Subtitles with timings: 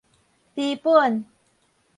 [0.55, 1.25] 知本